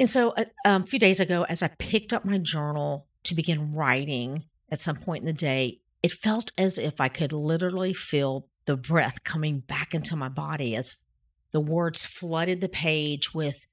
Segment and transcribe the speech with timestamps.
[0.00, 3.06] And so a, uh, um, a few days ago, as I picked up my journal
[3.24, 7.34] to begin writing at some point in the day, it felt as if I could
[7.34, 11.00] literally feel the breath coming back into my body as
[11.52, 13.66] the words flooded the page with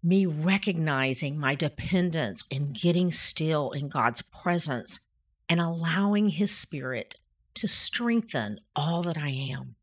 [0.00, 5.00] me recognizing my dependence and getting still in God's presence
[5.48, 7.16] and allowing His Spirit
[7.54, 9.74] to strengthen all that I am.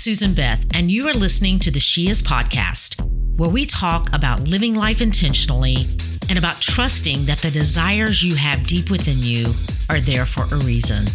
[0.00, 2.98] Susan Beth, and you are listening to the She Is podcast,
[3.36, 5.86] where we talk about living life intentionally
[6.30, 9.52] and about trusting that the desires you have deep within you
[9.90, 11.06] are there for a reason.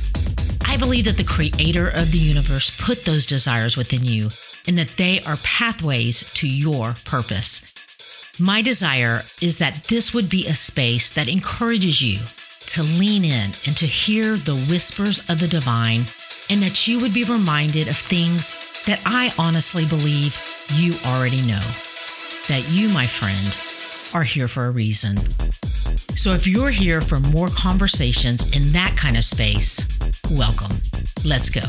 [0.67, 4.29] I believe that the creator of the universe put those desires within you
[4.67, 7.65] and that they are pathways to your purpose.
[8.39, 12.19] My desire is that this would be a space that encourages you
[12.67, 16.01] to lean in and to hear the whispers of the divine,
[16.51, 20.39] and that you would be reminded of things that I honestly believe
[20.73, 21.61] you already know.
[22.47, 23.57] That you, my friend,
[24.13, 25.17] are here for a reason.
[26.15, 29.87] So if you're here for more conversations in that kind of space,
[30.29, 30.77] welcome.
[31.23, 31.61] Let's go.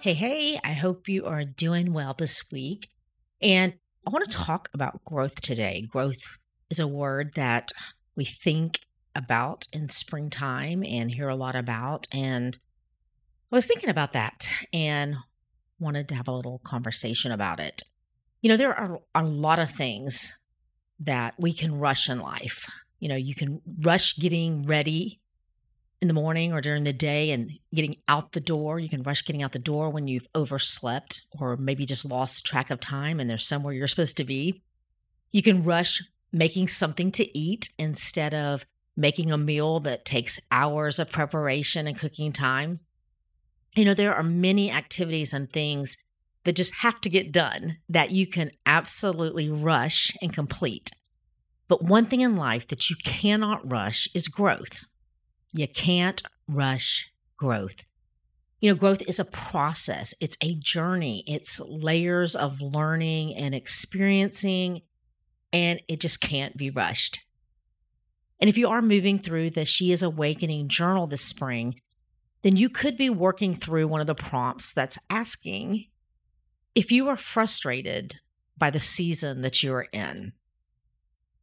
[0.00, 2.88] Hey, hey, I hope you are doing well this week.
[3.40, 3.74] And
[4.06, 5.86] I want to talk about growth today.
[5.90, 6.38] Growth
[6.70, 7.72] is a word that
[8.18, 8.80] we think
[9.14, 12.08] about in springtime and hear a lot about.
[12.12, 12.58] And
[13.52, 15.14] I was thinking about that and
[15.78, 17.82] wanted to have a little conversation about it.
[18.42, 20.36] You know, there are a lot of things
[20.98, 22.68] that we can rush in life.
[22.98, 25.20] You know, you can rush getting ready
[26.02, 28.80] in the morning or during the day and getting out the door.
[28.80, 32.70] You can rush getting out the door when you've overslept or maybe just lost track
[32.70, 34.60] of time and there's somewhere you're supposed to be.
[35.30, 38.64] You can rush making something to eat instead of
[38.96, 42.80] making a meal that takes hours of preparation and cooking time.
[43.74, 45.96] You know, there are many activities and things
[46.44, 50.90] that just have to get done that you can absolutely rush and complete.
[51.68, 54.84] But one thing in life that you cannot rush is growth.
[55.52, 57.84] You can't rush growth.
[58.60, 64.82] You know, growth is a process, it's a journey, it's layers of learning and experiencing,
[65.52, 67.20] and it just can't be rushed.
[68.40, 71.80] And if you are moving through the She is Awakening journal this spring,
[72.42, 75.86] then you could be working through one of the prompts that's asking
[76.74, 78.16] if you are frustrated
[78.56, 80.32] by the season that you are in.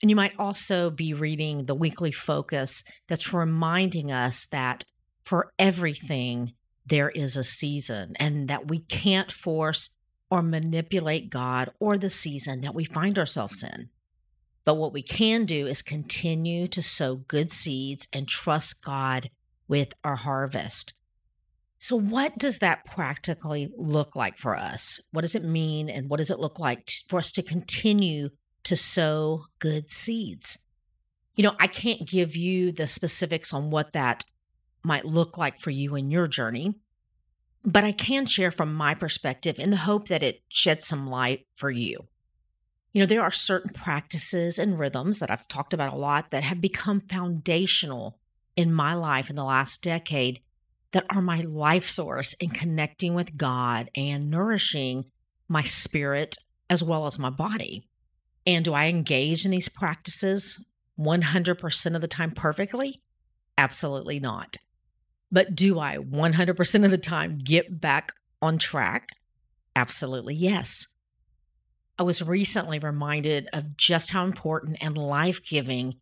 [0.01, 4.85] And you might also be reading the weekly focus that's reminding us that
[5.23, 6.53] for everything,
[6.85, 9.89] there is a season and that we can't force
[10.29, 13.89] or manipulate God or the season that we find ourselves in.
[14.65, 19.29] But what we can do is continue to sow good seeds and trust God
[19.67, 20.93] with our harvest.
[21.79, 24.99] So, what does that practically look like for us?
[25.11, 28.29] What does it mean, and what does it look like for us to continue
[28.63, 30.57] to sow good seeds?
[31.35, 34.25] You know, I can't give you the specifics on what that
[34.81, 36.73] might look like for you in your journey,
[37.63, 41.45] but I can share from my perspective in the hope that it sheds some light
[41.55, 42.07] for you.
[42.95, 46.45] You know, there are certain practices and rhythms that I've talked about a lot that
[46.45, 48.17] have become foundational
[48.55, 50.39] in my life in the last decade
[50.93, 55.03] that are my life source in connecting with God and nourishing
[55.49, 56.37] my spirit
[56.69, 57.85] as well as my body.
[58.47, 60.63] And do I engage in these practices
[60.97, 63.01] 100% of the time perfectly?
[63.57, 64.55] Absolutely not.
[65.29, 69.09] But do I 100% of the time get back on track?
[69.75, 70.87] Absolutely yes.
[71.97, 75.95] I was recently reminded of just how important and life giving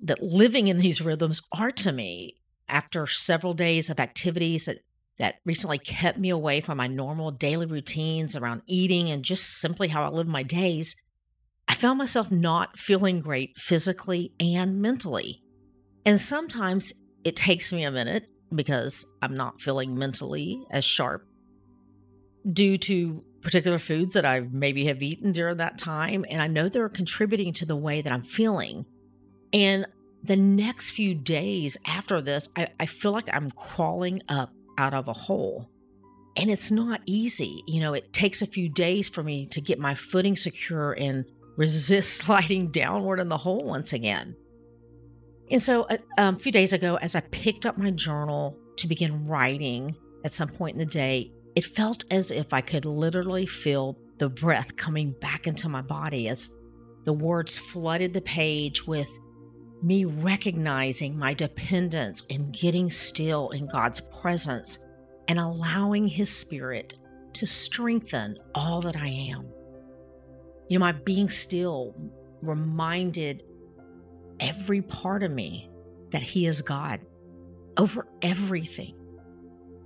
[0.00, 2.36] that living in these rhythms are to me
[2.68, 4.78] after several days of activities that,
[5.18, 9.88] that recently kept me away from my normal daily routines around eating and just simply
[9.88, 10.96] how I live my days,
[11.68, 15.42] I found myself not feeling great physically and mentally.
[16.06, 16.92] And sometimes
[17.22, 21.26] it takes me a minute because I'm not feeling mentally as sharp
[22.50, 26.24] due to particular foods that I maybe have eaten during that time.
[26.28, 28.86] And I know they're contributing to the way that I'm feeling.
[29.52, 29.86] And
[30.22, 35.06] the next few days after this, I, I feel like I'm crawling up out of
[35.06, 35.68] a hole.
[36.36, 37.62] And it's not easy.
[37.68, 41.24] You know, it takes a few days for me to get my footing secure and
[41.56, 44.34] resist sliding downward in the hole once again.
[45.50, 48.58] And so a, uh, um, a few days ago, as I picked up my journal
[48.78, 49.94] to begin writing
[50.24, 54.28] at some point in the day, it felt as if I could literally feel the
[54.28, 56.52] breath coming back into my body as
[57.04, 59.10] the words flooded the page with
[59.82, 64.78] me recognizing my dependence and getting still in God's presence
[65.28, 66.94] and allowing His Spirit
[67.34, 69.48] to strengthen all that I am.
[70.68, 71.94] You know, my being still
[72.40, 73.42] reminded
[74.40, 75.68] every part of me
[76.10, 77.00] that He is God
[77.76, 78.96] over everything,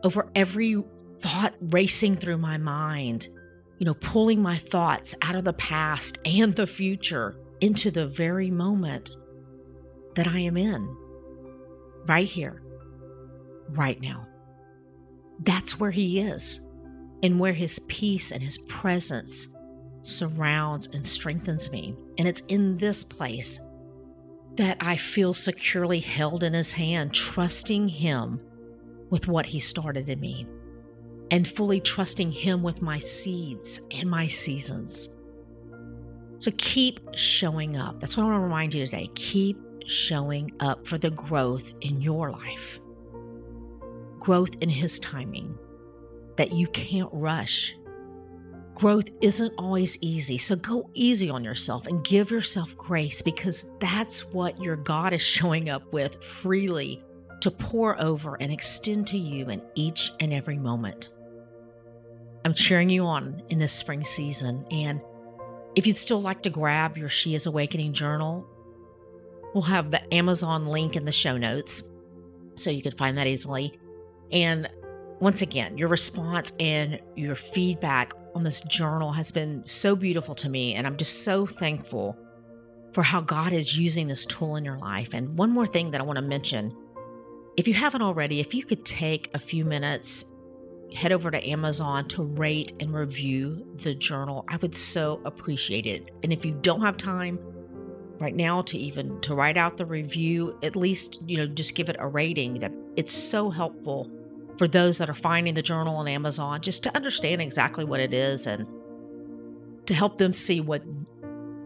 [0.05, 0.82] over every
[1.20, 3.29] thought racing through my mind,
[3.79, 8.50] you know, pulling my thoughts out of the past and the future into the very
[8.50, 9.11] moment
[10.15, 10.97] that I am in,
[12.06, 12.62] right here,
[13.70, 14.26] right now.
[15.41, 16.61] That's where He is,
[17.23, 19.49] and where His peace and His presence
[20.03, 21.94] surrounds and strengthens me.
[22.19, 23.61] And it's in this place
[24.56, 28.41] that I feel securely held in His hand, trusting Him
[29.11, 30.47] with what He started in me
[31.31, 35.11] and fully trusting Him with my seeds and my seasons.
[36.39, 38.01] So keep showing up.
[38.01, 39.11] That's what I want to remind you today.
[39.15, 42.79] Keep showing up for the growth in your life,
[44.21, 45.59] growth in His timing
[46.37, 47.75] that you can't rush.
[48.75, 54.33] Growth isn't always easy, so go easy on yourself and give yourself grace because that's
[54.33, 57.03] what your God is showing up with freely
[57.41, 61.11] to pour over and extend to you in each and every moment.
[62.49, 64.65] I'm cheering you on in this spring season.
[64.71, 65.03] And
[65.77, 68.47] if you'd still like to grab your She is Awakening journal,
[69.53, 71.83] we'll have the Amazon link in the show notes
[72.55, 73.79] so you can find that easily.
[74.33, 74.67] And
[75.21, 80.49] once again, your response and your feedback on this journal has been so beautiful to
[80.49, 80.73] me.
[80.73, 82.17] And I'm just so thankful
[82.94, 85.12] for how God is using this tool in your life.
[85.12, 86.75] And one more thing that I want to mention
[87.59, 90.25] if you haven't already, if you could take a few minutes
[90.94, 94.44] head over to Amazon to rate and review the journal.
[94.49, 96.11] I would so appreciate it.
[96.23, 97.38] And if you don't have time
[98.19, 101.88] right now to even to write out the review, at least, you know, just give
[101.88, 104.11] it a rating that it's so helpful
[104.56, 108.12] for those that are finding the journal on Amazon just to understand exactly what it
[108.12, 108.67] is and
[109.87, 110.82] to help them see what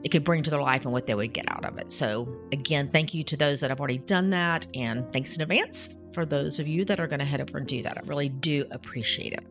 [0.04, 1.92] it could bring to their life and what they would get out of it.
[1.92, 4.66] So, again, thank you to those that have already done that.
[4.74, 7.66] And thanks in advance for those of you that are going to head over and
[7.66, 7.98] do that.
[7.98, 9.46] I really do appreciate it.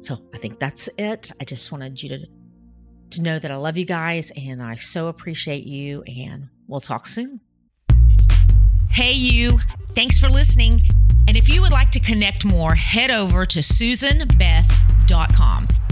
[0.00, 1.30] So, I think that's it.
[1.40, 2.26] I just wanted you to,
[3.10, 6.02] to know that I love you guys and I so appreciate you.
[6.02, 7.40] And we'll talk soon.
[8.90, 9.60] Hey, you.
[9.94, 10.82] Thanks for listening.
[11.28, 15.68] And if you would like to connect more, head over to susanbeth.com